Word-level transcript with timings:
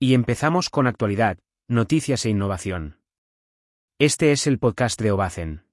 Y 0.00 0.14
empezamos 0.14 0.70
con 0.70 0.86
actualidad, 0.86 1.38
noticias 1.66 2.24
e 2.24 2.30
innovación. 2.30 3.00
Este 3.98 4.30
es 4.30 4.46
el 4.46 4.60
podcast 4.60 5.00
de 5.02 5.10
Obacen. 5.10 5.66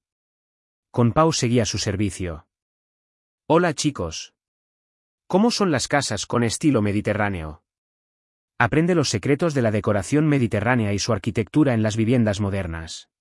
Con 0.89 1.11
Pau 1.11 1.31
seguía 1.31 1.63
su 1.65 1.77
servicio. 1.77 2.47
Hola 3.47 3.75
chicos. 3.75 4.33
¿Cómo 5.27 5.51
son 5.51 5.69
las 5.69 5.87
casas 5.87 6.25
con 6.25 6.43
estilo 6.43 6.81
mediterráneo? 6.81 7.61
Aprende 8.57 8.95
los 8.95 9.09
secretos 9.09 9.53
de 9.53 9.61
la 9.61 9.69
decoración 9.69 10.25
mediterránea 10.25 10.91
y 10.91 10.97
su 10.97 11.13
arquitectura 11.13 11.75
en 11.75 11.83
las 11.83 11.95
viviendas 11.95 12.39
modernas. 12.39 13.11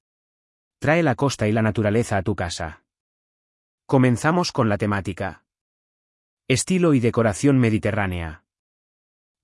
Trae 0.78 1.02
la 1.02 1.16
costa 1.16 1.46
y 1.46 1.52
la 1.52 1.60
naturaleza 1.60 2.16
a 2.16 2.22
tu 2.22 2.34
casa. 2.34 2.82
Comenzamos 3.84 4.52
con 4.52 4.70
la 4.70 4.78
temática. 4.78 5.44
Estilo 6.48 6.94
y 6.94 7.00
decoración 7.00 7.58
mediterránea. 7.58 8.43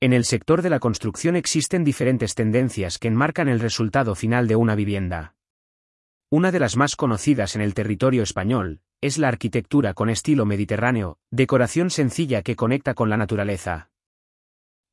En 0.02 0.14
el 0.14 0.24
sector 0.24 0.62
de 0.62 0.70
la 0.70 0.78
construcción 0.78 1.36
existen 1.36 1.84
diferentes 1.84 2.34
tendencias 2.34 2.98
que 2.98 3.08
enmarcan 3.08 3.50
el 3.50 3.60
resultado 3.60 4.14
final 4.14 4.48
de 4.48 4.56
una 4.56 4.74
vivienda. 4.74 5.34
Una 6.30 6.50
de 6.50 6.58
las 6.58 6.74
más 6.74 6.96
conocidas 6.96 7.54
en 7.54 7.60
el 7.60 7.74
territorio 7.74 8.22
español, 8.22 8.80
es 9.02 9.18
la 9.18 9.28
arquitectura 9.28 9.92
con 9.92 10.08
estilo 10.08 10.46
mediterráneo, 10.46 11.18
decoración 11.30 11.90
sencilla 11.90 12.40
que 12.40 12.56
conecta 12.56 12.94
con 12.94 13.10
la 13.10 13.18
naturaleza. 13.18 13.90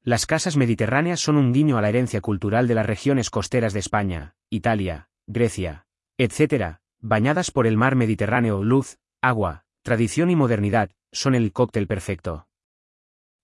Las 0.04 0.26
casas 0.26 0.58
mediterráneas 0.58 1.22
son 1.22 1.38
un 1.38 1.54
guiño 1.54 1.78
a 1.78 1.82
la 1.82 1.88
herencia 1.88 2.20
cultural 2.20 2.68
de 2.68 2.76
las 2.76 2.86
regiones 2.86 3.30
costeras 3.30 3.72
de 3.72 3.80
España, 3.80 4.36
Italia, 4.50 5.08
Grecia, 5.26 5.86
etc., 6.18 6.80
bañadas 7.00 7.52
por 7.52 7.66
el 7.66 7.78
mar 7.78 7.96
Mediterráneo, 7.96 8.62
luz, 8.62 8.98
agua, 9.22 9.64
tradición 9.84 10.30
y 10.32 10.36
modernidad, 10.36 10.92
son 11.14 11.34
el 11.34 11.54
cóctel 11.54 11.88
perfecto. 11.88 12.47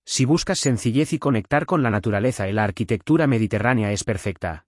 Si 0.06 0.26
buscas 0.26 0.60
sencillez 0.60 1.14
y 1.14 1.20
conectar 1.20 1.66
con 1.66 1.82
la 1.82 1.90
naturaleza 1.90 2.48
la 2.48 2.64
arquitectura 2.64 3.28
mediterránea 3.28 3.92
es 3.92 4.04
perfecta. 4.04 4.66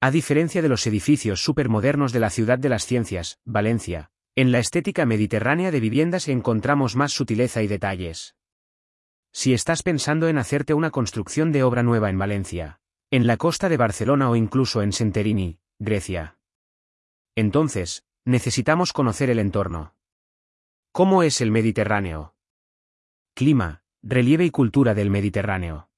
A 0.00 0.10
diferencia 0.10 0.60
de 0.60 0.68
los 0.68 0.86
edificios 0.86 1.42
supermodernos 1.42 2.12
de 2.12 2.20
la 2.20 2.30
ciudad 2.30 2.58
de 2.58 2.68
las 2.68 2.84
ciencias, 2.84 3.38
Valencia, 3.44 4.10
en 4.36 4.50
la 4.50 4.58
estética 4.58 5.06
mediterránea 5.06 5.70
de 5.70 5.80
viviendas 5.80 6.28
encontramos 6.28 6.96
más 6.96 7.12
sutileza 7.12 7.62
y 7.62 7.68
detalles. 7.68 8.34
Si 9.32 9.54
estás 9.54 9.82
pensando 9.82 10.28
en 10.28 10.38
hacerte 10.38 10.74
una 10.74 10.90
construcción 10.90 11.52
de 11.52 11.62
obra 11.62 11.82
nueva 11.82 12.10
en 12.10 12.18
Valencia, 12.18 12.80
en 13.10 13.26
la 13.26 13.36
costa 13.36 13.68
de 13.68 13.76
Barcelona 13.76 14.28
o 14.28 14.36
incluso 14.36 14.82
en 14.82 14.92
Senterini, 14.92 15.60
Grecia. 15.78 16.38
Entonces, 17.36 18.04
necesitamos 18.24 18.92
conocer 18.92 19.30
el 19.30 19.38
entorno. 19.38 19.94
¿Cómo 20.92 21.22
es 21.22 21.40
el 21.40 21.50
Mediterráneo? 21.50 22.34
Clima, 23.34 23.83
relieve 24.06 24.44
y 24.44 24.50
cultura 24.50 24.92
del 24.92 25.08
Mediterráneo. 25.08 25.88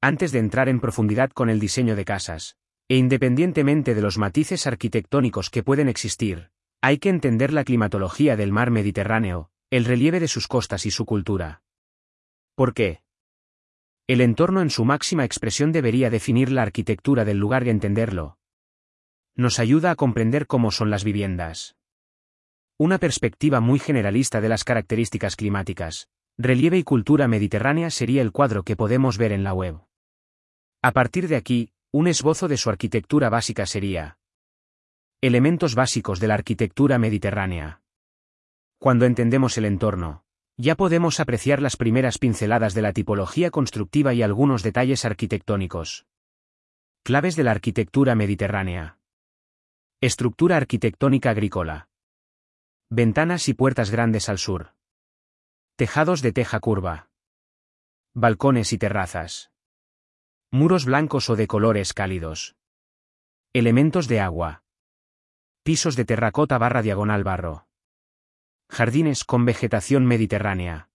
Antes 0.00 0.32
de 0.32 0.40
entrar 0.40 0.68
en 0.68 0.80
profundidad 0.80 1.30
con 1.30 1.48
el 1.48 1.60
diseño 1.60 1.94
de 1.94 2.04
casas, 2.04 2.56
e 2.88 2.96
independientemente 2.96 3.94
de 3.94 4.02
los 4.02 4.18
matices 4.18 4.66
arquitectónicos 4.66 5.48
que 5.48 5.62
pueden 5.62 5.88
existir, 5.88 6.50
hay 6.82 6.98
que 6.98 7.10
entender 7.10 7.52
la 7.52 7.62
climatología 7.62 8.36
del 8.36 8.50
mar 8.50 8.72
Mediterráneo, 8.72 9.50
el 9.70 9.84
relieve 9.84 10.18
de 10.18 10.26
sus 10.26 10.48
costas 10.48 10.86
y 10.86 10.90
su 10.90 11.06
cultura. 11.06 11.62
¿Por 12.56 12.74
qué? 12.74 13.02
El 14.08 14.20
entorno 14.20 14.60
en 14.60 14.70
su 14.70 14.84
máxima 14.84 15.24
expresión 15.24 15.70
debería 15.70 16.10
definir 16.10 16.50
la 16.50 16.62
arquitectura 16.62 17.24
del 17.24 17.38
lugar 17.38 17.64
y 17.64 17.70
entenderlo. 17.70 18.38
Nos 19.36 19.60
ayuda 19.60 19.92
a 19.92 19.96
comprender 19.96 20.48
cómo 20.48 20.72
son 20.72 20.90
las 20.90 21.04
viviendas. 21.04 21.76
Una 22.76 22.98
perspectiva 22.98 23.60
muy 23.60 23.78
generalista 23.78 24.40
de 24.40 24.48
las 24.48 24.64
características 24.64 25.36
climáticas, 25.36 26.08
relieve 26.38 26.78
y 26.78 26.82
cultura 26.82 27.28
mediterránea 27.28 27.90
sería 27.90 28.22
el 28.22 28.32
cuadro 28.32 28.62
que 28.64 28.76
podemos 28.76 29.18
ver 29.18 29.32
en 29.32 29.44
la 29.44 29.54
web. 29.54 29.80
A 30.82 30.92
partir 30.92 31.28
de 31.28 31.36
aquí, 31.36 31.70
un 31.92 32.08
esbozo 32.08 32.48
de 32.48 32.56
su 32.56 32.70
arquitectura 32.70 33.28
básica 33.28 33.66
sería. 33.66 34.18
Elementos 35.20 35.74
básicos 35.74 36.20
de 36.20 36.28
la 36.28 36.34
arquitectura 36.34 36.98
mediterránea. 36.98 37.82
Cuando 38.78 39.06
entendemos 39.06 39.56
el 39.56 39.64
entorno, 39.64 40.24
ya 40.56 40.74
podemos 40.74 41.20
apreciar 41.20 41.62
las 41.62 41.76
primeras 41.76 42.18
pinceladas 42.18 42.74
de 42.74 42.82
la 42.82 42.92
tipología 42.92 43.50
constructiva 43.50 44.12
y 44.12 44.22
algunos 44.22 44.62
detalles 44.62 45.04
arquitectónicos. 45.04 46.06
Claves 47.02 47.36
de 47.36 47.44
la 47.44 47.52
arquitectura 47.52 48.14
mediterránea. 48.14 48.98
Estructura 50.00 50.56
arquitectónica 50.56 51.30
agrícola. 51.30 51.88
Ventanas 52.90 53.48
y 53.48 53.54
puertas 53.54 53.90
grandes 53.90 54.28
al 54.28 54.38
sur. 54.38 54.74
Tejados 55.76 56.22
de 56.22 56.30
teja 56.30 56.60
curva. 56.60 57.10
Balcones 58.14 58.72
y 58.72 58.78
terrazas. 58.78 59.50
Muros 60.52 60.84
blancos 60.84 61.28
o 61.30 61.34
de 61.34 61.48
colores 61.48 61.92
cálidos. 61.92 62.54
Elementos 63.52 64.06
de 64.06 64.20
agua. 64.20 64.62
Pisos 65.64 65.96
de 65.96 66.04
terracota 66.04 66.58
barra 66.58 66.80
diagonal 66.80 67.24
barro. 67.24 67.66
Jardines 68.70 69.24
con 69.24 69.44
vegetación 69.44 70.06
mediterránea. 70.06 70.90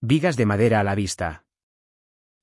Vigas 0.00 0.38
de 0.38 0.46
madera 0.46 0.80
a 0.80 0.84
la 0.84 0.94
vista. 0.94 1.44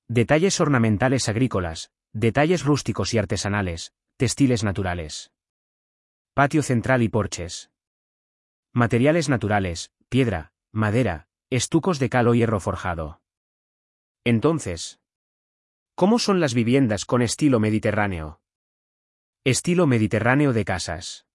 Detalles 0.06 0.60
ornamentales 0.60 1.28
agrícolas, 1.28 1.90
detalles 2.12 2.64
rústicos 2.64 3.14
y 3.14 3.18
artesanales, 3.18 3.92
textiles 4.16 4.62
naturales. 4.62 5.32
Patio 6.34 6.62
central 6.62 7.02
y 7.02 7.08
porches. 7.08 7.72
Materiales 8.72 9.28
naturales, 9.28 9.90
piedra, 10.08 10.52
madera, 10.70 11.26
estucos 11.56 11.98
de 11.98 12.08
cal 12.08 12.28
o 12.28 12.34
hierro 12.34 12.60
forjado. 12.60 13.20
Entonces, 14.24 15.00
¿Cómo 15.94 16.18
son 16.18 16.40
las 16.40 16.54
viviendas 16.54 17.04
con 17.04 17.20
estilo 17.20 17.60
mediterráneo? 17.60 18.40
Estilo 19.44 19.86
mediterráneo 19.86 20.52
de 20.52 20.64
casas. 20.64 21.26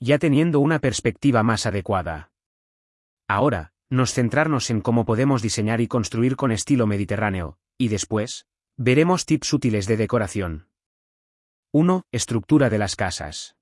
Ya 0.00 0.18
teniendo 0.18 0.60
una 0.60 0.78
perspectiva 0.78 1.42
más 1.42 1.66
adecuada. 1.66 2.32
Ahora, 3.28 3.74
nos 3.90 4.14
centrarnos 4.14 4.70
en 4.70 4.80
cómo 4.80 5.04
podemos 5.04 5.42
diseñar 5.42 5.80
y 5.80 5.88
construir 5.88 6.36
con 6.36 6.52
estilo 6.52 6.86
mediterráneo, 6.86 7.58
y 7.76 7.88
después, 7.88 8.46
veremos 8.76 9.26
tips 9.26 9.52
útiles 9.52 9.86
de 9.86 9.98
decoración. 9.98 10.68
1. 11.72 12.06
Estructura 12.12 12.70
de 12.70 12.78
las 12.78 12.96
casas. 12.96 13.56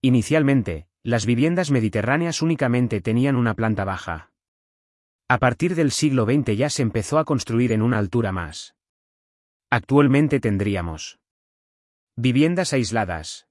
Inicialmente, 0.00 0.88
las 1.02 1.26
viviendas 1.26 1.70
mediterráneas 1.70 2.40
únicamente 2.40 3.00
tenían 3.00 3.36
una 3.36 3.54
planta 3.54 3.84
baja. 3.84 4.32
A 5.34 5.38
partir 5.38 5.74
del 5.74 5.90
siglo 5.90 6.26
XX 6.26 6.56
ya 6.56 6.70
se 6.70 6.82
empezó 6.82 7.18
a 7.18 7.24
construir 7.24 7.72
en 7.72 7.82
una 7.82 7.98
altura 7.98 8.30
más. 8.30 8.76
Actualmente 9.68 10.38
tendríamos 10.38 11.18
viviendas 12.14 12.72
aisladas. 12.72 13.48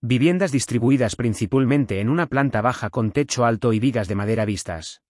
Viviendas 0.00 0.52
distribuidas 0.52 1.16
principalmente 1.16 1.98
en 2.00 2.08
una 2.08 2.28
planta 2.28 2.60
baja 2.60 2.88
con 2.88 3.10
techo 3.10 3.44
alto 3.44 3.72
y 3.72 3.80
vigas 3.80 4.06
de 4.06 4.14
madera 4.14 4.44
vistas. 4.44 5.02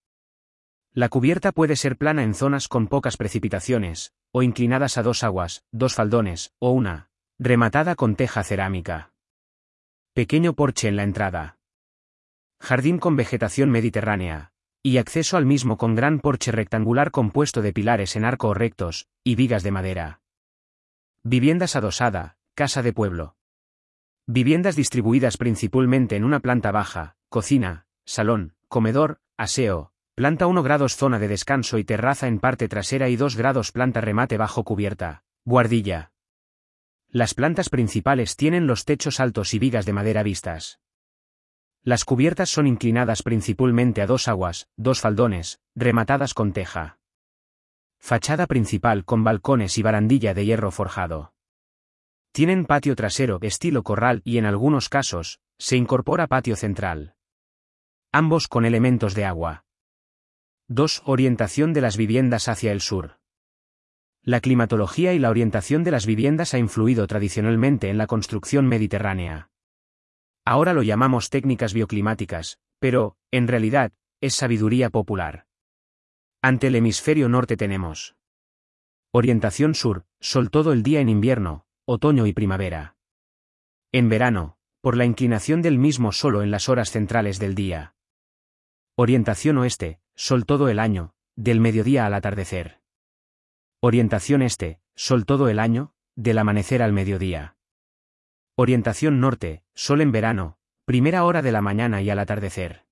La 0.94 1.10
cubierta 1.10 1.53
puede 1.53 1.76
ser 1.76 1.98
plana 1.98 2.22
en 2.22 2.32
zonas 2.32 2.69
con 2.69 2.87
pocas 2.87 3.19
precipitaciones, 3.19 4.14
o 4.32 4.43
inclinadas 4.43 4.97
a 4.97 5.03
dos 5.03 5.22
aguas, 5.25 5.62
dos 5.72 5.93
faldones, 5.93 6.54
o 6.58 6.70
una, 6.70 7.10
rematada 7.38 7.97
con 7.97 8.16
teja 8.16 8.43
cerámica. 8.44 9.12
Pequeño 10.14 10.54
porche 10.54 10.88
en 10.88 10.97
la 10.97 11.03
entrada. 11.03 11.58
Jardín 12.60 12.98
con 12.98 13.16
vegetación 13.16 13.70
mediterránea, 13.70 14.54
y 14.86 14.98
acceso 14.98 15.36
al 15.36 15.47
mismo 15.47 15.78
con 15.78 15.97
gran 15.97 16.20
porche 16.20 16.52
rectangular 16.52 17.10
compuesto 17.10 17.60
de 17.60 17.72
pilares 17.72 18.14
en 18.14 18.24
arco 18.24 18.54
rectos, 18.54 19.08
y 19.24 19.34
vigas 19.34 19.64
de 19.64 19.72
madera. 19.72 20.20
Viviendas 21.24 21.74
adosada, 21.74 22.36
casa 22.54 22.84
de 22.84 22.92
pueblo. 22.92 23.34
Viviendas 24.28 24.76
distribuidas 24.76 25.38
principalmente 25.38 26.14
en 26.14 26.22
una 26.22 26.38
planta 26.38 26.70
baja, 26.70 27.16
cocina, 27.28 27.88
salón, 28.04 28.54
comedor, 28.69 29.19
aseo, 29.36 29.91
planta 30.14 30.46
1 30.46 30.62
grados 30.62 30.94
zona 30.94 31.19
de 31.19 31.26
descanso 31.26 31.78
y 31.78 31.84
terraza 31.84 32.28
en 32.28 32.38
parte 32.38 32.69
trasera 32.69 33.08
y 33.08 33.16
2 33.16 33.34
grados 33.34 33.72
planta 33.72 34.00
remate 34.00 34.36
bajo 34.36 34.62
cubierta, 34.62 35.25
guardilla. 35.44 36.12
Las 37.08 37.34
plantas 37.34 37.70
principales 37.70 38.37
tienen 38.37 38.69
los 38.69 38.84
techos 38.84 39.19
altos 39.19 39.52
y 39.52 39.58
vigas 39.58 39.84
de 39.84 39.94
madera 39.94 40.22
vistas. 40.22 40.78
Las 41.87 42.05
cubiertas 42.05 42.50
son 42.50 42.67
inclinadas 42.67 43.23
principalmente 43.23 44.03
a 44.03 44.09
dos 44.09 44.27
aguas, 44.27 44.67
dos 44.77 45.00
faldones, 45.00 45.61
rematadas 45.77 46.35
con 46.35 46.53
teja. 46.53 46.99
Fachada 48.00 48.49
principal 48.49 49.05
con 49.05 49.23
balcones 49.23 49.79
y 49.79 49.83
barandilla 49.83 50.35
de 50.35 50.44
hierro 50.44 50.73
forjado. 50.73 51.33
Tienen 52.33 52.67
patio 52.67 52.97
trasero 52.97 53.38
estilo 53.41 53.85
corral 53.85 54.21
y 54.25 54.38
en 54.38 54.47
algunos 54.47 54.88
casos, 54.88 55.38
se 55.59 55.77
incorpora 55.77 56.27
patio 56.27 56.56
central. 56.56 57.15
Ambos 58.11 58.49
con 58.49 58.65
elementos 58.65 59.15
de 59.15 59.25
agua. 59.25 59.65
2. 60.67 61.05
Orientación 61.06 61.73
de 61.73 61.83
las 61.83 61.97
viviendas 61.97 62.49
hacia 62.49 62.73
el 62.73 62.81
sur. 62.81 63.21
La 64.23 64.41
climatología 64.41 65.12
y 65.12 65.21
la 65.21 65.31
orientación 65.31 65.85
de 65.85 65.93
las 65.93 66.05
viviendas 66.05 66.53
ha 66.53 66.59
influido 66.59 67.06
tradicionalmente 67.06 67.91
en 67.91 67.97
la 67.97 68.09
construcción 68.09 68.67
mediterránea. 68.67 69.50
Ahora 70.46 70.72
lo 70.72 70.84
llamamos 70.84 71.28
técnicas 71.28 71.75
bioclimáticas, 71.75 72.60
pero, 72.78 73.16
en 73.32 73.48
realidad, 73.48 73.93
es 74.20 74.34
sabiduría 74.34 74.90
popular. 74.90 75.46
Ante 76.40 76.69
el 76.69 76.76
hemisferio 76.76 77.28
norte 77.28 77.56
tenemos 77.56 78.14
Orientación 79.10 79.75
sur, 79.75 80.04
sol 80.20 80.50
todo 80.50 80.72
el 80.72 80.84
día 80.84 81.00
en 81.00 81.08
invierno, 81.08 81.66
otoño 81.84 82.26
y 82.26 82.32
primavera. 82.32 82.96
En 83.90 84.08
verano, 84.08 84.56
por 84.81 84.96
la 84.96 85.04
inclinación 85.04 85.62
del 85.62 85.78
mismo 85.78 86.12
solo 86.12 86.44
en 86.44 86.52
las 86.52 86.69
horas 86.69 86.92
centrales 86.92 87.40
del 87.40 87.56
día. 87.56 87.96
Orientación 88.94 89.58
oeste, 89.58 89.99
sol 90.14 90.46
todo 90.46 90.69
el 90.69 90.78
año, 90.78 91.12
del 91.34 91.60
mediodía 91.60 92.06
al 92.06 92.14
atardecer. 92.14 92.81
Orientación 93.81 94.42
este, 94.42 94.81
sol 94.94 95.26
todo 95.26 95.49
el 95.49 95.58
año, 95.58 95.92
del 96.14 96.38
amanecer 96.38 96.82
al 96.82 96.92
mediodía. 96.92 97.56
Orientación 98.54 99.19
norte, 99.19 99.64
sol 99.76 100.00
en 100.00 100.11
verano, 100.11 100.56
primera 100.87 101.25
hora 101.25 101.43
de 101.43 101.52
la 101.52 101.61
mañana 101.61 102.00
y 102.00 102.08
al 102.08 102.19
atardecer. 102.19 102.87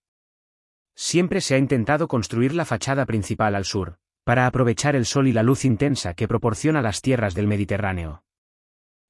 Siempre 0.95 1.41
se 1.41 1.55
ha 1.55 1.59
intentado 1.59 2.09
construir 2.09 2.55
la 2.55 2.67
fachada 2.67 3.07
principal 3.07 3.55
al 3.55 3.65
sur, 3.65 3.97
para 4.23 4.47
aprovechar 4.47 4.95
el 4.95 5.07
sol 5.07 5.27
y 5.27 5.33
la 5.33 5.43
luz 5.43 5.65
intensa 5.65 6.13
que 6.13 6.29
proporciona 6.29 6.83
las 6.83 7.01
tierras 7.01 7.35
del 7.35 7.47
Mediterráneo. 7.47 8.23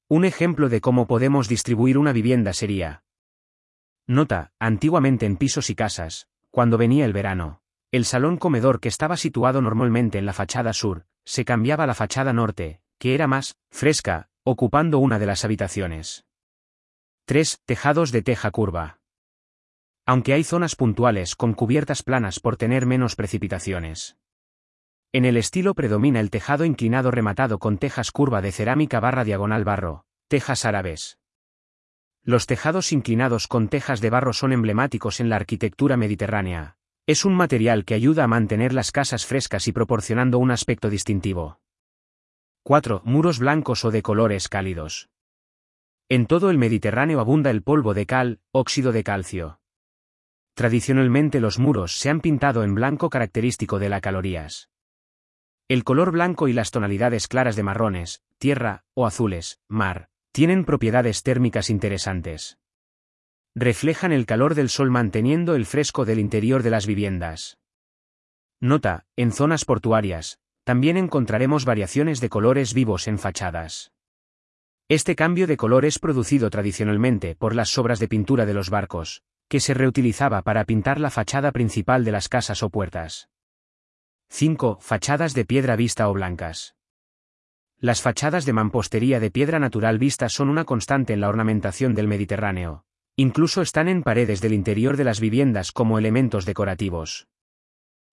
Un 0.07 0.23
ejemplo 0.23 0.69
de 0.69 0.79
cómo 0.79 1.05
podemos 1.05 1.49
distribuir 1.49 1.97
una 1.97 2.13
vivienda 2.13 2.53
sería. 2.53 3.03
Nota, 4.07 4.53
antiguamente 4.57 5.25
en 5.25 5.35
pisos 5.35 5.69
y 5.69 5.75
casas, 5.75 6.29
cuando 6.51 6.77
venía 6.77 7.03
el 7.03 7.13
verano, 7.13 7.61
el 7.91 8.05
salón 8.05 8.37
comedor 8.37 8.79
que 8.79 8.87
estaba 8.87 9.17
situado 9.17 9.61
normalmente 9.61 10.17
en 10.17 10.25
la 10.25 10.33
fachada 10.33 10.71
sur, 10.71 11.07
se 11.25 11.43
cambiaba 11.43 11.83
a 11.83 11.87
la 11.87 11.93
fachada 11.93 12.31
norte, 12.31 12.79
que 12.99 13.15
era 13.15 13.27
más 13.27 13.57
fresca, 13.69 14.29
ocupando 14.43 14.99
una 14.99 15.19
de 15.19 15.25
las 15.25 15.43
habitaciones. 15.43 16.24
3. 17.27 17.63
Tejados 17.65 18.11
de 18.11 18.21
teja 18.21 18.51
curva. 18.51 18.99
Aunque 20.05 20.33
hay 20.33 20.43
zonas 20.43 20.75
puntuales 20.75 21.35
con 21.35 21.55
cubiertas 21.55 22.03
planas 22.03 22.39
por 22.39 22.55
tener 22.55 22.85
menos 22.85 23.15
precipitaciones. 23.15 24.15
En 25.11 25.25
el 25.25 25.35
estilo 25.35 25.73
predomina 25.73 26.19
el 26.19 26.29
tejado 26.29 26.65
inclinado 26.65 27.09
rematado 27.09 27.57
con 27.57 27.79
tejas 27.79 28.11
curva 28.11 28.43
de 28.43 28.51
cerámica 28.51 28.99
barra 28.99 29.23
diagonal 29.23 29.63
barro, 29.63 30.05
tejas 30.27 30.65
árabes. 30.65 31.17
Los 32.21 32.45
tejados 32.45 32.91
inclinados 32.91 33.47
con 33.47 33.69
tejas 33.69 34.01
de 34.01 34.11
barro 34.11 34.31
son 34.31 34.53
emblemáticos 34.53 35.19
en 35.19 35.29
la 35.29 35.37
arquitectura 35.37 35.97
mediterránea. 35.97 36.77
Es 37.07 37.25
un 37.25 37.33
material 37.33 37.85
que 37.85 37.95
ayuda 37.95 38.25
a 38.25 38.27
mantener 38.27 38.71
las 38.71 38.91
casas 38.91 39.25
frescas 39.25 39.67
y 39.67 39.71
proporcionando 39.71 40.37
un 40.37 40.51
aspecto 40.51 40.91
distintivo. 40.91 41.59
4. 42.61 43.01
Muros 43.03 43.39
blancos 43.39 43.83
o 43.83 43.89
de 43.89 44.03
colores 44.03 44.47
cálidos. 44.47 45.09
En 46.07 46.27
todo 46.27 46.51
el 46.51 46.59
Mediterráneo 46.59 47.19
abunda 47.19 47.49
el 47.49 47.63
polvo 47.63 47.95
de 47.95 48.05
cal, 48.05 48.39
óxido 48.51 48.91
de 48.91 49.03
calcio. 49.03 49.59
Tradicionalmente 50.53 51.39
los 51.39 51.57
muros 51.57 51.97
se 51.97 52.11
han 52.11 52.21
pintado 52.21 52.63
en 52.63 52.75
blanco 52.75 53.09
característico 53.09 53.79
de 53.79 53.89
la 53.89 54.01
calorías. 54.01 54.69
El 55.67 55.83
color 55.83 56.11
blanco 56.11 56.47
y 56.47 56.53
las 56.53 56.69
tonalidades 56.69 57.27
claras 57.27 57.55
de 57.55 57.63
marrones, 57.63 58.21
tierra, 58.37 58.83
o 58.93 59.07
azules, 59.07 59.59
mar, 59.67 60.09
tienen 60.31 60.63
propiedades 60.63 61.23
térmicas 61.23 61.71
interesantes. 61.71 62.59
Reflejan 63.55 64.11
el 64.11 64.27
calor 64.27 64.53
del 64.53 64.69
sol 64.69 64.91
manteniendo 64.91 65.55
el 65.55 65.65
fresco 65.65 66.05
del 66.05 66.19
interior 66.19 66.61
de 66.61 66.69
las 66.69 66.85
viviendas. 66.85 67.57
Nota, 68.61 69.07
en 69.15 69.31
zonas 69.31 69.65
portuarias, 69.65 70.39
también 70.65 70.97
encontraremos 70.97 71.65
variaciones 71.65 72.21
de 72.21 72.29
colores 72.29 72.75
vivos 72.75 73.07
en 73.07 73.17
fachadas. 73.17 73.94
Este 74.87 75.15
cambio 75.15 75.47
de 75.47 75.57
color 75.57 75.83
es 75.83 75.97
producido 75.97 76.51
tradicionalmente 76.51 77.35
por 77.35 77.55
las 77.55 77.69
sobras 77.69 77.99
de 77.99 78.07
pintura 78.07 78.45
de 78.45 78.53
los 78.53 78.69
barcos, 78.69 79.23
que 79.47 79.59
se 79.59 79.73
reutilizaba 79.73 80.43
para 80.43 80.63
pintar 80.63 80.99
la 80.99 81.09
fachada 81.09 81.51
principal 81.51 82.05
de 82.05 82.11
las 82.11 82.29
casas 82.29 82.61
o 82.61 82.69
puertas. 82.69 83.27
5. 84.29 84.77
Fachadas 84.79 85.33
de 85.33 85.43
piedra 85.43 85.75
vista 85.75 86.07
o 86.07 86.13
blancas. 86.13 86.75
Las 87.79 88.03
fachadas 88.03 88.45
de 88.45 88.53
mampostería 88.53 89.19
de 89.19 89.31
piedra 89.31 89.57
natural 89.57 89.97
vista 89.97 90.29
son 90.29 90.49
una 90.49 90.65
constante 90.65 91.13
en 91.13 91.21
la 91.21 91.29
ornamentación 91.29 91.95
del 91.95 92.07
Mediterráneo. 92.07 92.85
Incluso 93.15 93.63
están 93.63 93.87
en 93.87 94.03
paredes 94.03 94.39
del 94.39 94.53
interior 94.53 94.97
de 94.97 95.03
las 95.03 95.19
viviendas 95.19 95.71
como 95.71 95.97
elementos 95.97 96.45
decorativos. 96.45 97.27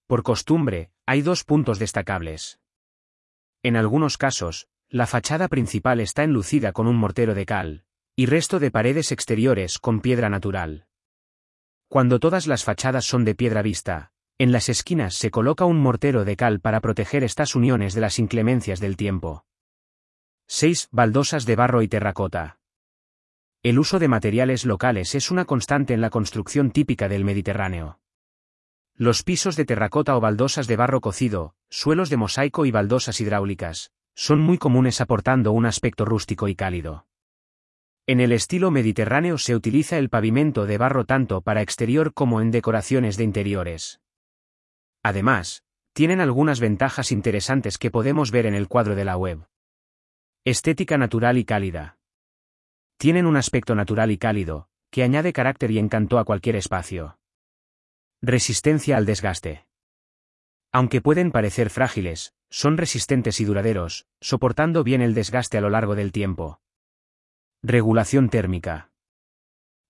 Por 0.07 0.23
costumbre, 0.23 0.91
hay 1.05 1.21
dos 1.21 1.45
puntos 1.45 1.79
destacables. 1.79 2.61
En 3.63 3.77
algunos 3.77 4.17
casos, 4.17 4.69
la 4.93 5.07
fachada 5.07 5.49
principal 5.49 6.01
está 6.01 6.23
enlucida 6.23 6.73
con 6.73 6.87
un 6.87 6.97
mortero 6.97 7.35
de 7.35 7.47
cal, 7.47 7.85
y 8.15 8.27
resto 8.27 8.59
de 8.59 8.71
paredes 8.71 9.11
exteriores 9.11 9.79
con 9.79 10.03
piedra 10.03 10.29
natural. 10.29 10.87
Cuando 11.89 12.21
todas 12.21 12.47
las 12.47 12.63
fachadas 12.63 13.07
son 13.07 13.25
de 13.25 13.35
piedra 13.35 13.63
vista, 13.63 14.13
en 14.37 14.53
las 14.53 14.69
esquinas 14.69 15.15
se 15.15 15.31
coloca 15.31 15.65
un 15.65 15.81
mortero 15.81 16.27
de 16.27 16.37
cal 16.37 16.61
para 16.61 16.83
proteger 16.83 17.25
estas 17.25 17.55
uniones 17.55 17.95
de 17.95 18.03
las 18.03 18.19
inclemencias 18.19 18.81
del 18.81 18.99
tiempo. 18.99 19.47
6. 20.49 20.89
Baldosas 20.91 21.47
de 21.47 21.57
barro 21.57 21.81
y 21.81 21.89
terracota. 21.89 22.59
El 23.63 23.79
uso 23.79 23.99
de 23.99 24.09
materiales 24.09 24.67
locales 24.67 25.15
es 25.15 25.31
una 25.31 25.47
constante 25.47 25.95
en 25.95 26.03
la 26.03 26.11
construcción 26.11 26.71
típica 26.71 27.09
del 27.09 27.25
Mediterráneo. 27.25 27.99
Los 28.95 29.23
pisos 29.23 29.57
de 29.57 29.65
terracota 29.65 30.19
o 30.19 30.21
baldosas 30.21 30.67
de 30.67 30.77
barro 30.77 31.01
cocido, 31.01 31.55
suelos 31.71 32.11
de 32.11 32.19
mosaico 32.19 32.67
y 32.67 32.71
baldosas 32.71 33.23
hidráulicas, 33.23 33.91
son 34.15 34.41
muy 34.41 34.59
comunes 34.59 35.01
aportando 35.01 35.53
un 35.53 35.67
aspecto 35.67 36.05
rústico 36.05 36.49
y 36.49 36.55
cálido. 36.55 37.07
En 38.07 38.21
el 38.21 38.33
estilo 38.33 38.71
mediterráneo 38.71 39.39
se 39.39 39.55
utiliza 39.55 39.97
el 39.99 40.09
pavimento 40.09 40.67
de 40.67 40.77
barro 40.77 41.05
tanto 41.05 41.41
para 41.41 41.63
exterior 41.63 42.13
como 42.13 42.41
en 42.41 42.51
decoraciones 42.51 43.17
de 43.17 43.25
interiores. 43.25 44.01
Además, 45.03 45.63
tienen 45.93 46.21
algunas 46.21 46.59
ventajas 46.59 47.13
interesantes 47.13 47.79
que 47.79 47.91
podemos 47.91 48.31
ver 48.31 48.47
en 48.47 48.55
el 48.55 48.69
cuadro 48.69 48.95
de 48.95 49.05
la 49.05 49.17
web. 49.17 49.47
Estética 50.45 50.99
natural 50.99 51.39
y 51.39 51.45
cálida. 51.45 51.99
Tienen 52.97 53.27
un 53.27 53.37
aspecto 53.37 53.75
natural 53.75 54.11
y 54.11 54.19
cálido, 54.19 54.69
que 54.91 55.03
añade 55.03 55.33
carácter 55.33 55.71
y 55.71 55.79
encanto 55.79 56.19
a 56.19 56.25
cualquier 56.25 56.57
espacio. 56.57 57.19
Resistencia 58.21 58.97
al 58.97 59.07
desgaste. 59.07 59.67
Aunque 60.73 61.03
pueden 61.03 61.31
parecer 61.31 61.69
frágiles, 61.69 62.35
son 62.49 62.79
resistentes 62.79 63.41
y 63.41 63.45
duraderos, 63.45 64.07
soportando 64.21 64.83
bien 64.83 65.03
el 65.03 65.13
desgaste 65.13 65.59
a 65.59 65.61
lo 65.61 65.69
largo 65.69 65.95
del 65.95 66.13
tiempo. 66.13 66.61
Regulación 67.63 68.31
térmica. 68.31 68.91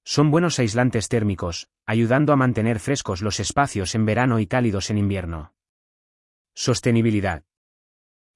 Son 0.05 0.33
buenos 0.33 0.59
aislantes 0.59 1.09
térmicos, 1.09 1.69
ayudando 1.87 2.33
a 2.33 2.37
mantener 2.37 2.81
frescos 2.81 3.23
los 3.23 3.39
espacios 3.39 3.95
en 3.95 4.05
verano 4.05 4.41
y 4.41 4.49
cálidos 4.49 4.91
en 4.91 4.99
invierno. 4.99 5.55
Sostenibilidad. 6.55 7.45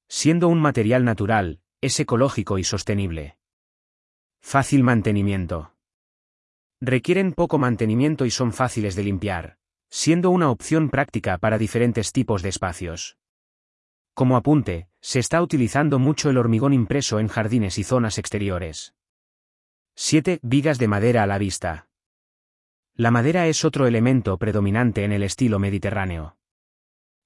Siendo 0.09 0.49
un 0.49 0.61
material 0.61 1.05
natural, 1.05 1.61
es 1.81 1.99
ecológico 1.99 2.59
y 2.59 2.65
sostenible. 2.65 3.39
Fácil 4.41 4.85
mantenimiento. 4.85 5.75
Requieren 6.81 7.33
poco 7.33 7.59
mantenimiento 7.59 8.25
y 8.25 8.31
son 8.31 8.53
fáciles 8.53 8.95
de 8.95 9.03
limpiar, 9.03 9.59
siendo 9.89 10.31
una 10.31 10.51
opción 10.51 10.91
práctica 10.91 11.39
para 11.39 11.59
diferentes 11.59 12.13
tipos 12.13 12.43
de 12.43 12.49
espacios. 12.49 13.17
Como 14.15 14.37
apunte, 14.37 14.89
se 15.01 15.19
está 15.19 15.43
utilizando 15.43 15.99
mucho 15.99 16.31
el 16.31 16.39
hormigón 16.39 16.73
impreso 16.73 17.21
en 17.21 17.29
jardines 17.29 17.79
y 17.79 17.85
zonas 17.85 18.19
exteriores. 18.19 18.95
7. 19.95 20.41
Vigas 20.43 20.79
de 20.79 20.89
madera 20.89 21.23
a 21.23 21.27
la 21.27 21.39
vista. 21.39 21.89
La 22.95 23.11
madera 23.11 23.47
es 23.47 23.65
otro 23.65 23.87
elemento 23.87 24.39
predominante 24.39 25.05
en 25.05 25.13
el 25.13 25.23
estilo 25.23 25.59
mediterráneo. 25.59 26.39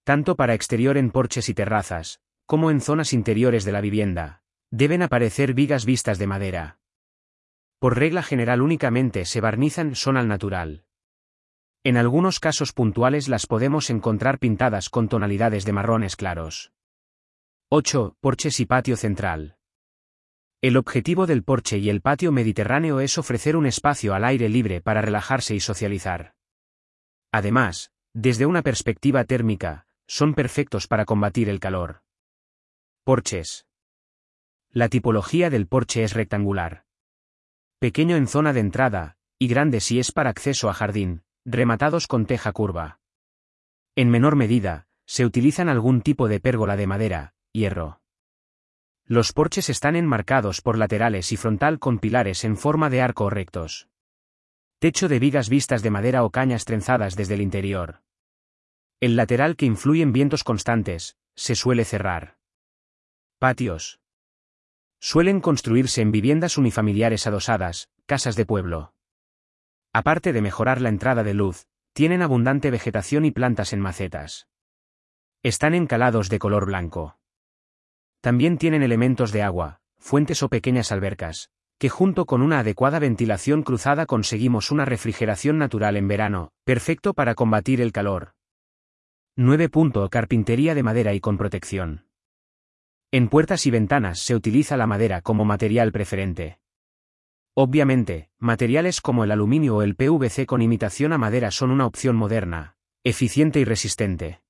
Tanto 0.03 0.35
para 0.35 0.55
exterior 0.55 0.97
en 0.97 1.11
porches 1.11 1.49
y 1.49 1.55
terrazas, 1.55 2.21
como 2.47 2.73
en 2.73 2.81
zonas 2.81 3.13
interiores 3.13 3.65
de 3.65 3.71
la 3.71 3.81
vivienda, 3.81 4.43
deben 4.71 5.03
aparecer 5.03 5.55
vigas 5.55 5.85
vistas 5.85 6.19
de 6.19 6.27
madera. 6.27 6.81
Por 7.79 7.97
regla 7.97 8.25
general 8.25 8.63
únicamente 8.63 9.25
se 9.25 9.41
barnizan 9.41 9.95
son 9.95 10.17
al 10.17 10.27
natural. 10.27 10.85
En 11.83 11.97
algunos 11.97 12.41
casos 12.41 12.75
puntuales 12.75 13.29
las 13.29 13.47
podemos 13.47 13.89
encontrar 13.89 14.39
pintadas 14.39 14.91
con 14.91 15.09
tonalidades 15.09 15.65
de 15.65 15.73
marrones 15.73 16.15
claros. 16.15 16.73
8. 17.71 18.17
Porches 18.21 18.61
y 18.61 18.67
patio 18.67 18.99
central. 18.99 19.57
El 20.61 20.77
objetivo 20.77 21.27
del 21.27 21.43
porche 21.43 21.79
y 21.79 21.89
el 21.89 22.03
patio 22.03 22.33
mediterráneo 22.33 23.01
es 23.01 23.17
ofrecer 23.17 23.57
un 23.57 23.65
espacio 23.65 24.13
al 24.13 24.25
aire 24.25 24.51
libre 24.51 24.83
para 24.83 25.01
relajarse 25.01 25.55
y 25.55 25.61
socializar. 25.61 26.35
Además, 27.33 27.93
desde 28.13 28.45
una 28.45 28.61
perspectiva 28.61 29.25
térmica, 29.25 29.87
son 30.07 30.35
perfectos 30.35 30.87
para 30.87 31.07
combatir 31.07 31.49
el 31.49 31.61
calor. 31.61 32.03
Porches. 33.05 33.67
La 34.71 34.91
tipología 34.91 35.49
del 35.49 35.67
porche 35.67 36.05
es 36.05 36.13
rectangular. 36.13 36.85
Pequeño 37.79 38.17
en 38.17 38.27
zona 38.27 38.53
de 38.53 38.61
entrada, 38.61 39.17
y 39.39 39.49
grande 39.49 39.81
si 39.81 39.99
es 39.99 40.13
para 40.13 40.29
acceso 40.29 40.69
a 40.69 40.75
jardín, 40.75 41.23
rematados 41.45 42.07
con 42.07 42.27
teja 42.27 42.53
curva. 42.53 43.01
En 43.97 44.11
menor 44.11 44.37
medida, 44.37 44.87
se 45.07 45.25
utilizan 45.25 45.69
algún 45.69 46.03
tipo 46.03 46.29
de 46.29 46.41
pérgola 46.41 46.77
de 46.77 46.87
madera, 46.87 47.35
hierro. 47.53 48.01
Los 49.05 49.33
porches 49.33 49.69
están 49.69 49.97
enmarcados 49.97 50.61
por 50.61 50.79
laterales 50.79 51.33
y 51.33 51.37
frontal 51.37 51.81
con 51.81 51.99
pilares 51.99 52.45
en 52.45 52.57
forma 52.57 52.91
de 52.91 53.03
arco 53.03 53.29
rectos. 53.29 53.89
Techo 54.79 55.09
de 55.09 55.19
vigas 55.19 55.49
vistas 55.49 55.83
de 55.83 55.91
madera 55.91 56.25
o 56.25 56.31
cañas 56.31 56.65
trenzadas 56.65 57.17
desde 57.17 57.35
el 57.35 57.41
interior. 57.41 58.03
El 59.01 59.17
lateral 59.17 59.57
que 59.57 59.67
influye 59.67 60.03
en 60.03 60.13
vientos 60.13 60.45
constantes, 60.45 61.17
se 61.35 61.55
suele 61.55 61.85
cerrar. 61.85 62.37
Patios. 63.39 63.99
Suelen 65.01 65.41
construirse 65.41 66.03
en 66.03 66.13
viviendas 66.13 66.59
unifamiliares 66.59 67.27
adosadas, 67.27 67.89
casas 68.07 68.37
de 68.37 68.47
pueblo. 68.47 68.93
Aparte 69.93 70.33
de 70.33 70.41
mejorar 70.41 70.81
la 70.81 70.89
entrada 70.89 71.25
de 71.25 71.35
luz, 71.35 71.67
tienen 71.93 72.23
abundante 72.23 72.71
vegetación 72.71 73.25
y 73.25 73.33
plantas 73.33 73.73
en 73.73 73.81
macetas. 73.81 74.47
Están 75.43 75.75
encalados 75.75 76.29
de 76.29 76.39
color 76.39 76.67
blanco. 76.67 77.19
También 78.21 78.59
tienen 78.59 78.83
elementos 78.83 79.33
de 79.33 79.43
agua, 79.43 79.81
fuentes 79.99 80.43
o 80.43 80.49
pequeñas 80.49 80.93
albercas, 80.93 81.51
que 81.79 81.89
junto 81.89 82.27
con 82.27 82.43
una 82.43 82.61
adecuada 82.61 82.99
ventilación 82.99 83.63
cruzada 83.63 84.07
conseguimos 84.07 84.71
una 84.71 84.85
refrigeración 84.85 85.59
natural 85.59 85.97
en 85.97 86.07
verano, 86.07 86.53
perfecto 86.65 87.15
para 87.15 87.35
combatir 87.35 87.81
el 87.81 87.91
calor. 87.91 88.35
9. 89.37 89.71
Carpintería 90.11 90.75
de 90.75 90.83
madera 90.83 91.15
y 91.15 91.21
con 91.21 91.39
protección. 91.39 92.07
En 93.11 93.29
puertas 93.29 93.67
y 93.67 93.71
ventanas 93.71 94.21
se 94.21 94.37
utiliza 94.37 94.77
la 94.77 94.87
madera 94.87 95.21
como 95.21 95.45
material 95.45 95.91
preferente. 95.91 96.60
Obviamente, 97.55 98.31
materiales 98.39 99.01
como 99.01 99.25
el 99.25 99.33
aluminio 99.33 99.77
o 99.77 99.83
el 99.83 99.97
PVC 99.97 100.47
con 100.47 100.63
imitación 100.63 101.13
a 101.13 101.19
madera 101.19 101.51
son 101.51 101.71
una 101.71 101.87
opción 101.87 102.17
moderna, 102.17 102.77
eficiente 103.03 103.61
y 103.61 103.65
resistente. 103.65 104.43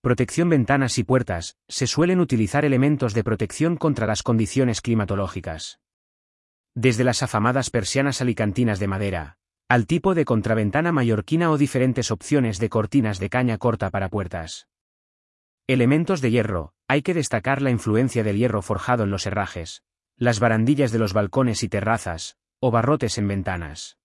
Protección 0.00 0.48
ventanas 0.48 0.96
y 0.98 1.04
puertas, 1.04 1.58
se 1.68 1.86
suelen 1.86 2.20
utilizar 2.20 2.64
elementos 2.64 3.14
de 3.14 3.24
protección 3.24 3.76
contra 3.76 4.06
las 4.06 4.22
condiciones 4.22 4.80
climatológicas. 4.80 5.80
Desde 6.74 7.04
las 7.04 7.22
afamadas 7.22 7.70
persianas 7.70 8.22
alicantinas 8.22 8.78
de 8.78 8.86
madera, 8.86 9.38
al 9.68 9.86
tipo 9.86 10.14
de 10.14 10.24
contraventana 10.24 10.92
mallorquina 10.92 11.50
o 11.50 11.58
diferentes 11.58 12.10
opciones 12.10 12.58
de 12.58 12.70
cortinas 12.70 13.18
de 13.18 13.28
caña 13.28 13.58
corta 13.58 13.90
para 13.90 14.08
puertas. 14.08 14.68
Elementos 15.66 16.22
de 16.22 16.30
hierro, 16.30 16.72
hay 16.86 17.02
que 17.02 17.12
destacar 17.12 17.60
la 17.60 17.70
influencia 17.70 18.24
del 18.24 18.38
hierro 18.38 18.62
forjado 18.62 19.04
en 19.04 19.10
los 19.10 19.26
herrajes, 19.26 19.82
las 20.18 20.40
barandillas 20.40 20.92
de 20.92 20.98
los 20.98 21.14
balcones 21.14 21.62
y 21.62 21.68
terrazas, 21.68 22.36
o 22.60 22.70
barrotes 22.70 23.16
en 23.16 23.28
ventanas. 23.28 23.98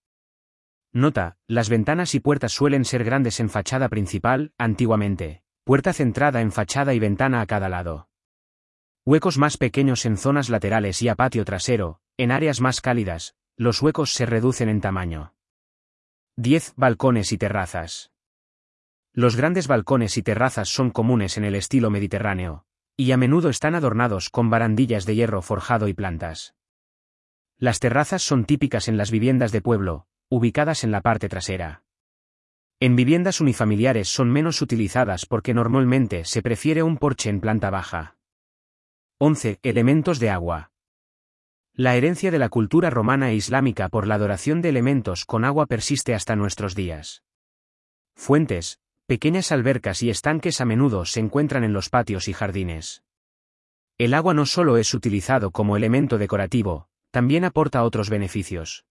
Nota, 0.93 1.37
las 1.47 1.69
ventanas 1.69 2.15
y 2.15 2.21
puertas 2.21 2.53
suelen 2.53 2.85
ser 2.85 3.03
grandes 3.03 3.39
en 3.41 3.49
fachada 3.49 3.89
principal, 3.89 4.53
antiguamente, 4.57 5.43
Puerta 5.65 5.93
centrada 5.93 6.41
en 6.41 6.51
fachada 6.51 6.93
y 6.93 6.99
ventana 6.99 7.39
a 7.39 7.45
cada 7.45 7.69
lado. 7.69 8.09
Huecos 9.05 9.37
más 9.37 9.55
pequeños 9.55 10.05
en 10.05 10.17
zonas 10.17 10.49
laterales 10.49 11.01
y 11.01 11.07
a 11.07 11.15
patio 11.15 11.45
trasero, 11.45 12.01
en 12.17 12.31
áreas 12.31 12.59
más 12.59 12.81
cálidas, 12.81 13.37
los 13.55 13.81
huecos 13.81 14.11
se 14.11 14.25
reducen 14.25 14.67
en 14.67 14.81
tamaño. 14.81 15.35
10. 16.35 16.73
Balcones 16.75 17.31
y 17.31 17.37
terrazas. 17.37 18.11
Los 19.13 19.37
grandes 19.37 19.67
balcones 19.67 20.17
y 20.17 20.23
terrazas 20.23 20.67
son 20.67 20.91
comunes 20.91 21.37
en 21.37 21.45
el 21.45 21.55
estilo 21.55 21.89
mediterráneo, 21.89 22.65
y 22.95 23.11
a 23.11 23.17
menudo 23.17 23.49
están 23.49 23.75
adornados 23.75 24.29
con 24.29 24.49
barandillas 24.49 25.05
de 25.05 25.15
hierro 25.15 25.41
forjado 25.41 25.87
y 25.87 25.93
plantas. 25.93 26.55
Las 27.57 27.79
terrazas 27.79 28.21
son 28.21 28.45
típicas 28.45 28.87
en 28.87 28.97
las 28.97 29.11
viviendas 29.11 29.51
de 29.51 29.61
pueblo, 29.61 30.07
ubicadas 30.29 30.83
en 30.83 30.91
la 30.91 31.01
parte 31.01 31.29
trasera. 31.29 31.83
En 32.79 32.95
viviendas 32.95 33.39
unifamiliares 33.39 34.09
son 34.09 34.29
menos 34.29 34.61
utilizadas 34.61 35.25
porque 35.25 35.53
normalmente 35.53 36.25
se 36.25 36.41
prefiere 36.41 36.83
un 36.83 36.97
porche 36.97 37.29
en 37.29 37.39
planta 37.39 37.69
baja. 37.69 38.17
11. 39.19 39.59
Elementos 39.63 40.19
de 40.19 40.29
agua. 40.29 40.71
La 41.73 41.95
herencia 41.95 42.29
de 42.29 42.39
la 42.39 42.49
cultura 42.49 42.89
romana 42.89 43.31
e 43.31 43.35
islámica 43.35 43.89
por 43.89 44.05
la 44.05 44.15
adoración 44.15 44.61
de 44.61 44.69
elementos 44.69 45.25
con 45.25 45.45
agua 45.45 45.65
persiste 45.65 46.13
hasta 46.13 46.35
nuestros 46.35 46.75
días. 46.75 47.23
Fuentes, 48.15 48.79
pequeñas 49.05 49.51
albercas 49.51 50.01
y 50.03 50.09
estanques 50.09 50.61
a 50.61 50.65
menudo 50.65 51.05
se 51.05 51.19
encuentran 51.19 51.63
en 51.63 51.73
los 51.73 51.89
patios 51.89 52.27
y 52.27 52.33
jardines. 52.33 53.03
El 53.97 54.13
agua 54.13 54.33
no 54.33 54.45
solo 54.45 54.77
es 54.77 54.93
utilizado 54.93 55.51
como 55.51 55.77
elemento 55.77 56.17
decorativo, 56.17 56.87
también 57.11 57.45
aporta 57.45 57.83
otros 57.83 58.09
beneficios. 58.09 58.85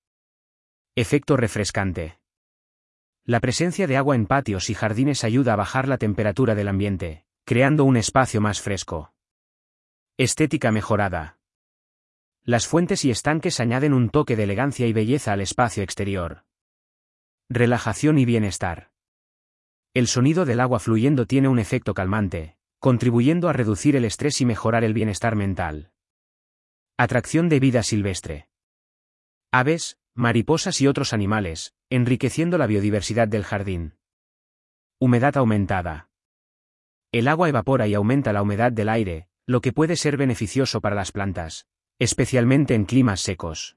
Efecto 0.95 1.37
refrescante. 1.37 2.19
La 3.25 3.41
presencia 3.41 3.87
de 3.87 3.97
agua 3.97 4.15
en 4.15 4.27
patios 4.27 4.71
y 4.71 4.75
jardines 4.75 5.25
ayuda 5.25 5.55
a 5.55 5.57
bajar 5.57 5.89
la 5.89 5.99
temperatura 5.99 6.55
del 6.55 6.69
ambiente, 6.69 7.25
creando 7.45 7.85
un 7.85 7.97
espacio 7.97 8.41
más 8.41 8.61
fresco. 8.61 9.13
Estética 10.19 10.71
mejorada. 10.71 11.39
Las 12.45 12.67
fuentes 12.67 13.05
y 13.05 13.11
estanques 13.11 13.59
añaden 13.61 13.93
un 13.93 14.11
toque 14.11 14.37
de 14.37 14.45
elegancia 14.45 14.87
y 14.87 14.93
belleza 14.93 15.33
al 15.33 15.41
espacio 15.41 15.83
exterior. 15.83 16.45
Relajación 17.49 18.19
y 18.19 18.25
bienestar. 18.25 18.92
El 19.95 20.07
sonido 20.07 20.47
del 20.47 20.61
agua 20.61 20.79
fluyendo 20.79 21.27
tiene 21.27 21.49
un 21.49 21.59
efecto 21.59 21.93
calmante, 21.93 22.57
contribuyendo 22.79 23.51
a 23.51 23.53
reducir 23.53 23.95
el 23.95 24.07
estrés 24.07 24.41
y 24.41 24.47
mejorar 24.47 24.85
el 24.85 24.95
bienestar 24.95 25.37
mental. 25.37 25.93
Atracción 26.97 27.51
de 27.51 27.61
vida 27.61 27.83
silvestre. 27.83 28.49
Aves, 29.53 29.99
mariposas 30.15 30.81
y 30.81 30.87
otros 30.87 31.13
animales, 31.13 31.75
enriqueciendo 31.91 32.57
la 32.57 32.67
biodiversidad 32.67 33.29
del 33.29 33.45
jardín. 33.45 33.99
Humedad 34.99 35.37
aumentada. 35.37 36.09
El 37.13 37.29
agua 37.29 37.51
evapora 37.51 37.87
y 37.87 37.93
aumenta 37.93 38.33
la 38.33 38.41
humedad 38.41 38.73
del 38.73 38.89
aire, 38.89 39.29
lo 39.47 39.61
que 39.61 39.75
puede 39.75 39.97
ser 39.97 40.17
beneficioso 40.17 40.81
para 40.81 40.97
las 40.97 41.13
plantas, 41.13 41.67
especialmente 41.99 42.75
en 42.75 42.87
climas 42.87 43.21
secos. 43.21 43.77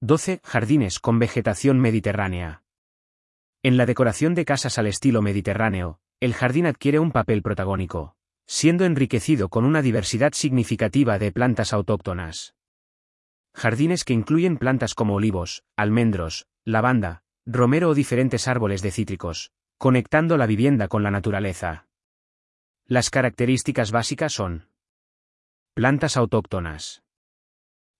12. 0.00 0.40
Jardines 0.44 1.00
con 1.00 1.18
vegetación 1.18 1.80
mediterránea. 1.80 2.62
En 3.62 3.76
la 3.76 3.86
decoración 3.86 4.34
de 4.34 4.44
casas 4.44 4.78
al 4.78 4.86
estilo 4.86 5.20
mediterráneo, 5.20 5.98
el 6.20 6.32
jardín 6.32 6.66
adquiere 6.66 7.00
un 7.00 7.10
papel 7.10 7.42
protagónico, 7.42 8.14
siendo 8.46 8.84
enriquecido 8.84 9.48
con 9.48 9.64
una 9.64 9.82
diversidad 9.82 10.32
significativa 10.32 11.18
de 11.18 11.32
plantas 11.32 11.72
autóctonas. 11.72 12.54
Jardines 13.54 14.04
que 14.04 14.12
incluyen 14.12 14.58
plantas 14.58 14.94
como 14.94 15.14
olivos, 15.14 15.64
almendros, 15.76 16.46
lavanda, 16.64 17.24
romero 17.46 17.90
o 17.90 17.94
diferentes 17.94 18.46
árboles 18.46 18.80
de 18.80 18.92
cítricos, 18.92 19.50
conectando 19.76 20.36
la 20.36 20.46
vivienda 20.46 20.86
con 20.86 21.02
la 21.02 21.10
naturaleza. 21.10 21.88
Las 22.86 23.10
características 23.10 23.90
básicas 23.90 24.32
son 24.32 24.68
plantas 25.74 26.16
autóctonas. 26.16 27.02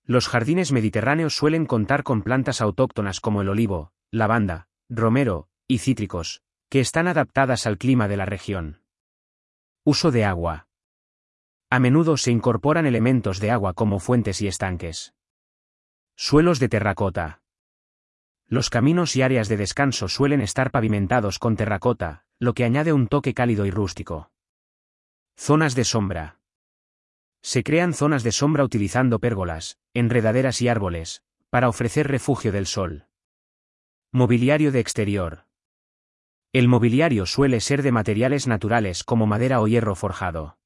Los 0.04 0.28
jardines 0.28 0.70
mediterráneos 0.70 1.34
suelen 1.34 1.66
contar 1.66 2.04
con 2.04 2.22
plantas 2.22 2.60
autóctonas 2.60 3.20
como 3.20 3.42
el 3.42 3.48
olivo, 3.48 3.92
lavanda, 4.10 4.68
romero, 4.88 5.48
y 5.66 5.78
cítricos, 5.78 6.42
que 6.70 6.80
están 6.80 7.08
adaptadas 7.08 7.66
al 7.66 7.78
clima 7.78 8.08
de 8.08 8.16
la 8.16 8.26
región. 8.26 8.82
Uso 9.84 10.10
de 10.10 10.24
agua. 10.24 10.68
A 11.70 11.78
menudo 11.78 12.16
se 12.16 12.30
incorporan 12.30 12.86
elementos 12.86 13.40
de 13.40 13.50
agua 13.50 13.74
como 13.74 14.00
fuentes 14.00 14.40
y 14.40 14.48
estanques. 14.48 15.14
Suelos 16.16 16.58
de 16.58 16.68
terracota. 16.68 17.42
Los 18.46 18.70
caminos 18.70 19.14
y 19.16 19.22
áreas 19.22 19.48
de 19.48 19.58
descanso 19.58 20.08
suelen 20.08 20.40
estar 20.40 20.70
pavimentados 20.70 21.38
con 21.38 21.56
terracota, 21.56 22.24
lo 22.38 22.54
que 22.54 22.64
añade 22.64 22.94
un 22.94 23.08
toque 23.08 23.34
cálido 23.34 23.66
y 23.66 23.70
rústico. 23.70 24.30
Zonas 25.36 25.74
de 25.74 25.84
sombra. 25.84 26.40
Se 27.42 27.62
crean 27.62 27.92
zonas 27.92 28.22
de 28.22 28.32
sombra 28.32 28.64
utilizando 28.64 29.20
pérgolas, 29.20 29.78
enredaderas 29.92 30.62
y 30.62 30.68
árboles, 30.68 31.22
para 31.50 31.68
ofrecer 31.68 32.08
refugio 32.08 32.52
del 32.52 32.66
sol. 32.66 33.07
Mobiliario 34.10 34.72
de 34.72 34.80
exterior. 34.80 35.44
El 36.54 36.66
mobiliario 36.66 37.26
suele 37.26 37.60
ser 37.60 37.82
de 37.82 37.92
materiales 37.92 38.46
naturales 38.46 39.04
como 39.04 39.26
madera 39.26 39.60
o 39.60 39.68
hierro 39.68 39.94
forjado. 39.94 40.56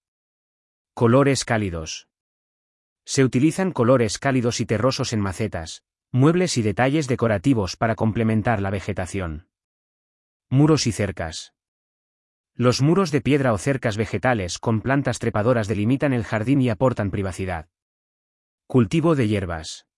Colores 0.95 1.45
cálidos. 1.45 2.09
Se 3.05 3.25
utilizan 3.25 3.73
colores 3.73 4.21
cálidos 4.21 4.61
y 4.61 4.67
terrosos 4.67 5.13
en 5.13 5.19
macetas, 5.19 5.83
muebles 6.13 6.57
y 6.57 6.63
detalles 6.63 7.09
decorativos 7.09 7.77
para 7.77 7.97
complementar 7.97 8.63
la 8.63 8.71
vegetación. 8.71 9.49
Muros 10.49 10.87
y 10.87 10.93
cercas. 10.93 11.53
Los 12.55 12.81
muros 12.81 13.11
de 13.11 13.23
piedra 13.23 13.53
o 13.53 13.59
cercas 13.59 13.97
vegetales 13.97 14.61
con 14.61 14.81
plantas 14.83 15.19
trepadoras 15.19 15.67
delimitan 15.67 16.13
el 16.13 16.23
jardín 16.23 16.63
y 16.63 16.71
aportan 16.71 17.11
privacidad. 17.11 17.69
Cultivo 18.69 19.17
de 19.17 19.27
hierbas. 19.27 19.89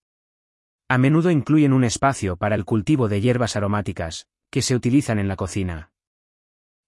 A 0.88 0.98
menudo 0.98 1.30
incluyen 1.30 1.72
un 1.72 1.82
espacio 1.82 2.36
para 2.36 2.54
el 2.54 2.66
cultivo 2.66 3.08
de 3.08 3.20
hierbas 3.22 3.56
aromáticas, 3.56 4.28
que 4.50 4.60
se 4.60 4.74
utilizan 4.74 5.18
en 5.18 5.28
la 5.28 5.36
cocina. 5.36 5.92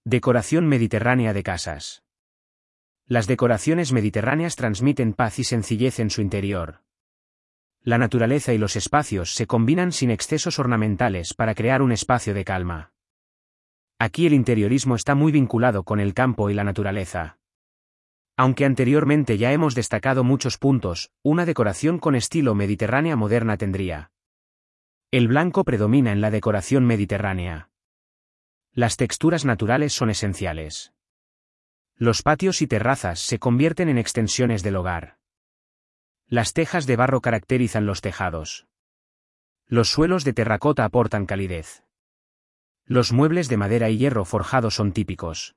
Decoración 0.05 0.67
mediterránea 0.67 1.33
de 1.33 1.43
casas. 1.43 2.05
Las 3.07 3.27
decoraciones 3.27 3.93
mediterráneas 3.93 4.55
transmiten 4.55 5.15
paz 5.15 5.39
y 5.39 5.45
sencillez 5.45 5.99
en 5.99 6.11
su 6.11 6.21
interior. 6.21 6.83
La 7.81 7.99
naturaleza 7.99 8.53
y 8.53 8.59
los 8.59 8.77
espacios 8.77 9.35
se 9.35 9.47
combinan 9.47 9.93
sin 9.93 10.11
excesos 10.11 10.59
ornamentales 10.59 11.33
para 11.33 11.55
crear 11.55 11.81
un 11.81 11.93
espacio 11.93 12.35
de 12.35 12.45
calma. 12.45 12.93
Aquí 13.99 14.27
el 14.27 14.35
interiorismo 14.35 14.95
está 14.95 15.15
muy 15.15 15.33
vinculado 15.33 15.85
con 15.85 16.01
el 16.01 16.13
campo 16.13 16.51
y 16.51 16.55
la 16.55 16.65
naturaleza. 16.65 17.39
Aunque 18.37 18.67
anteriormente 18.67 19.39
ya 19.39 19.53
hemos 19.53 19.75
destacado 19.75 20.23
muchos 20.23 20.59
puntos, 20.59 21.11
una 21.23 21.47
decoración 21.47 21.99
con 21.99 22.15
estilo 22.15 22.55
mediterránea 22.55 23.17
moderna 23.17 23.57
tendría. 23.57 24.11
El 25.11 25.29
blanco 25.29 25.65
predomina 25.65 26.13
en 26.13 26.21
la 26.21 26.31
decoración 26.31 26.85
mediterránea. 26.85 27.71
Las 28.73 28.99
texturas 28.99 29.47
naturales 29.47 29.95
son 29.95 30.11
esenciales. 30.11 30.93
Los 31.95 32.21
patios 32.21 32.61
y 32.61 32.67
terrazas 32.67 33.21
se 33.21 33.39
convierten 33.39 33.89
en 33.89 33.97
extensiones 33.97 34.63
del 34.63 34.77
hogar. 34.77 35.19
Las 36.27 36.53
tejas 36.53 36.87
de 36.87 36.97
barro 36.97 37.23
caracterizan 37.23 37.87
los 37.87 38.03
tejados. 38.03 38.67
Los 39.67 39.89
suelos 39.89 40.25
de 40.25 40.35
terracota 40.35 40.85
aportan 40.85 41.25
calidez. 41.25 41.85
Los 42.85 43.13
muebles 43.13 43.49
de 43.49 43.57
madera 43.57 43.89
y 43.89 43.97
hierro 43.97 44.27
forjado 44.27 44.71
son 44.71 44.93
típicos. 44.93 45.56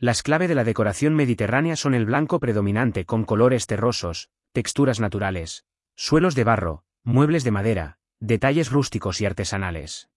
Las 0.00 0.22
clave 0.22 0.46
de 0.46 0.54
la 0.54 0.62
decoración 0.62 1.16
mediterránea 1.16 1.74
son 1.74 1.92
el 1.92 2.06
blanco 2.06 2.38
predominante 2.38 3.04
con 3.04 3.24
colores 3.24 3.66
terrosos, 3.66 4.30
texturas 4.52 5.00
naturales, 5.00 5.64
suelos 5.96 6.36
de 6.36 6.44
barro, 6.44 6.84
muebles 7.02 7.42
de 7.42 7.50
madera, 7.50 7.98
detalles 8.20 8.70
rústicos 8.70 9.20
y 9.20 9.26
artesanales. 9.26 10.08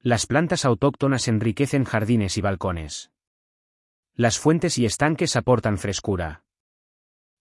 Las 0.00 0.26
plantas 0.26 0.64
autóctonas 0.64 1.26
enriquecen 1.26 1.82
jardines 1.84 2.38
y 2.38 2.42
balcones. 2.42 3.10
Las 4.14 4.38
fuentes 4.38 4.78
y 4.78 4.86
estanques 4.86 5.34
aportan 5.34 5.78
frescura. 5.78 6.44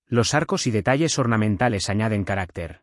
Los 0.08 0.34
arcos 0.34 0.66
y 0.66 0.72
detalles 0.72 1.20
ornamentales 1.20 1.92
añaden 1.92 2.24
carácter. 2.24 2.82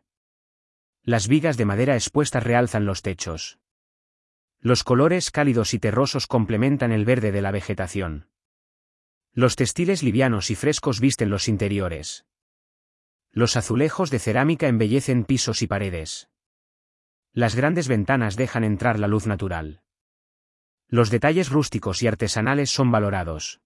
Las 1.03 1.27
vigas 1.27 1.57
de 1.57 1.65
madera 1.65 1.95
expuestas 1.95 2.43
realzan 2.43 2.85
los 2.85 3.01
techos. 3.01 3.59
Los 4.61 4.85
colores 4.85 5.31
cálidos 5.31 5.73
y 5.73 5.79
terrosos 5.79 6.27
complementan 6.27 6.93
el 6.93 7.03
verde 7.03 7.33
de 7.33 7.41
la 7.41 7.51
vegetación. 7.51 8.29
Los 9.35 9.55
textiles 9.55 10.03
livianos 10.03 10.51
y 10.51 10.55
frescos 10.55 10.99
visten 10.99 11.31
los 11.31 11.47
interiores. 11.47 12.25
Los 13.31 13.57
azulejos 13.57 14.11
de 14.11 14.19
cerámica 14.19 14.67
embellecen 14.67 15.25
pisos 15.25 15.63
y 15.63 15.67
paredes. 15.67 16.29
Las 17.31 17.55
grandes 17.55 17.87
ventanas 17.87 18.35
dejan 18.35 18.63
entrar 18.63 18.99
la 18.99 19.07
luz 19.07 19.25
natural. 19.25 19.81
Los 20.87 21.09
detalles 21.09 21.49
rústicos 21.49 22.03
y 22.03 22.07
artesanales 22.07 22.69
son 22.69 22.91
valorados. 22.91 23.59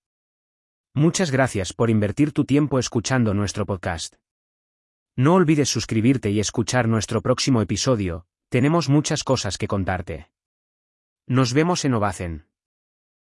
Muchas 0.93 1.31
gracias 1.31 1.73
por 1.73 1.89
invertir 1.89 2.31
tu 2.31 2.45
tiempo 2.45 2.79
escuchando 2.79 3.33
nuestro 3.33 3.65
podcast. 3.65 4.15
No 5.17 5.33
olvides 5.33 5.67
suscribirte 5.67 6.29
y 6.29 6.39
escuchar 6.39 6.87
nuestro 6.87 7.21
próximo 7.21 7.61
episodio, 7.61 8.25
tenemos 8.47 8.87
muchas 8.87 9.25
cosas 9.25 9.57
que 9.57 9.67
contarte. 9.67 10.31
Nos 11.25 11.51
vemos 11.51 11.83
en 11.83 11.93
Ovacen. 11.93 12.46